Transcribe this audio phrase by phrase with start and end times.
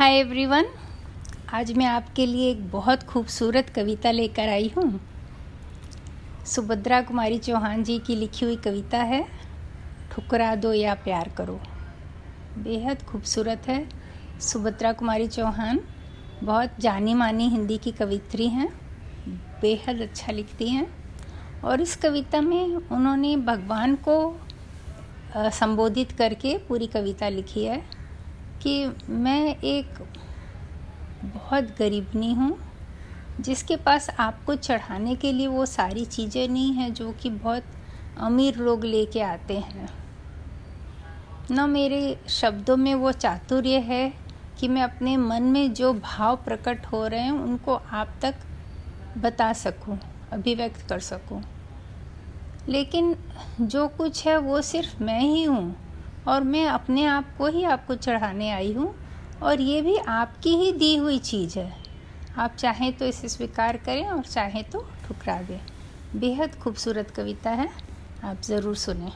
[0.00, 0.66] Hi everyone
[1.54, 5.00] आज मैं आपके लिए एक बहुत खूबसूरत कविता लेकर आई हूँ।
[6.46, 9.22] सुभद्रा कुमारी चौहान जी की लिखी हुई कविता है,
[10.12, 11.60] ठुकरा दो या प्यार करो।
[12.58, 13.88] बेहद खूबसूरत है।
[14.40, 15.80] सुभद्रा कुमारी चौहान
[16.42, 18.72] बहुत जानी मानी हिंदी की कवित्री हैं,
[19.60, 20.86] बेहद अच्छा लिखती हैं।
[21.64, 24.20] और इस कविता में उन्होंने भगवान को
[25.36, 27.99] संबोधित करके पूरी कविता लिखी है।
[28.62, 29.98] कि मैं एक
[31.24, 32.56] बहुत गरीबनी हूँ
[33.40, 37.64] जिसके पास आपको चढ़ाने के लिए वो सारी चीज़ें नहीं हैं जो कि बहुत
[38.18, 39.88] अमीर लोग लेके आते हैं
[41.50, 44.12] न मेरे शब्दों में वो चातुर्य है
[44.60, 48.34] कि मैं अपने मन में जो भाव प्रकट हो रहे हैं उनको आप तक
[49.18, 49.98] बता सकूँ,
[50.32, 51.42] अभिव्यक्त कर सकूँ।
[52.68, 53.14] लेकिन
[53.60, 55.76] जो कुछ है वो सिर्फ़ मैं ही हूँ
[56.28, 58.94] और मैं अपने आप को ही आपको चढ़ाने आई हूँ
[59.42, 61.72] और ये भी आपकी ही दी हुई चीज़ है।
[62.38, 65.58] आप चाहें तो इसे स्वीकार करें और चाहें तो ठुकरा दें
[66.16, 67.68] बेहद खूबसूरत कविता है,
[68.24, 69.12] आप ज़रूर सुने।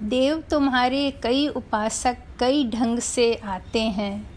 [0.00, 4.35] देव तुम्हारे कई उपासक कई ढंग से आते हैं।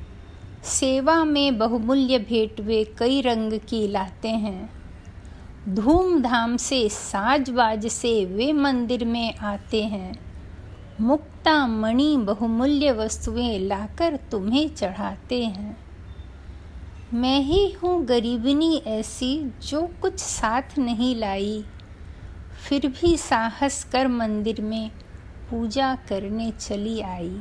[0.64, 4.70] सेवा में बहुमूल्य भेंट वे कई रंग की लाते हैं।
[5.70, 10.20] धूमधाम से साज बाज से वे मंदिर में आते हैं।
[11.02, 15.78] मुक्ता मणि बहुमूल्य वस्तुएँ लाकर तुम्हें चढ़ाते हैं।
[17.14, 21.66] मैं ही हूँ गरीबनी ऐसी जो कुछ साथ नहीं लाई।
[22.70, 24.92] फिर भी साहस कर मंदिर में
[25.50, 27.40] पूजा करने चली आई।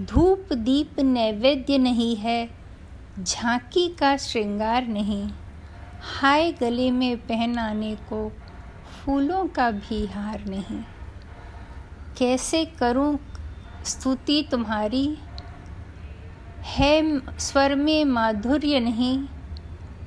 [0.00, 2.50] धूप दीप नैवेद्य नहीं है,
[3.22, 5.30] झांकी का श्रृंगार नहीं।
[6.00, 8.32] हाय गले में पहनाने को
[8.84, 10.80] फूलों का भी हार नहीं।
[12.18, 13.18] कैसे करूँ
[13.84, 15.18] स्तुति तुम्हारी?
[16.62, 19.24] है स्वर में माधुर्य नहीं,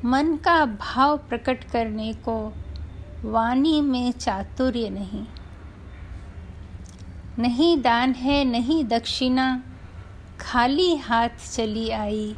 [0.05, 2.53] मन का भाव प्रकट करने को
[3.25, 5.25] वाणी में चातुर्य नहीं।
[7.39, 9.63] नहीं दान है, नहीं दक्षिणा
[10.39, 12.35] खाली हाथ चली आई।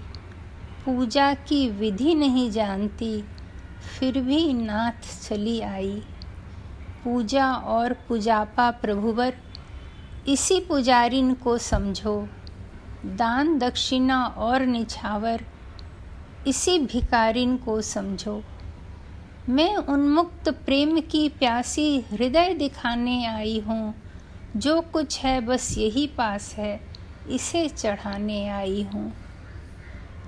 [0.86, 3.24] पूजा की विधि नहीं जानती,
[4.00, 6.04] फिर भी नाथ चली आई।
[7.04, 9.34] पूजा और पूजापा प्रभुवर,
[10.28, 12.28] इसी पुजारिन को समझो।
[13.06, 15.46] दान दक्षिणा और निछावर,
[16.48, 18.44] इसी भिकारिन को समझो।
[19.50, 23.96] मैं उन्मुक्त प्रेम की प्यासी हृदय दिखाने आई हूँ।
[24.56, 26.89] जो कुछ है बस यही पास है।
[27.32, 29.14] इसे चढ़ाने आई हूँ।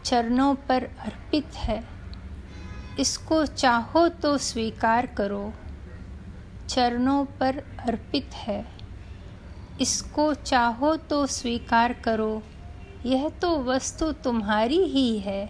[0.06, 1.84] चरणों पर अर्पित है।
[3.00, 5.54] इसको चाहो तो स्वीकार करो।
[6.70, 8.66] चरणों पर अर्पित है।
[9.82, 12.44] इसको चाहो तो स्वीकार करो।
[13.06, 15.46] यह तो वस्तु तुम्हारी ही है।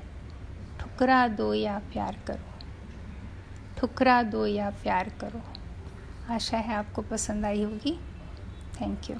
[0.79, 2.65] ठुकरा दो या प्यार करो।
[3.77, 5.41] ठुकरा दो या प्यार करो।
[6.33, 7.99] आशा है आपको पसंद आई होगी।
[8.81, 9.15] Thank you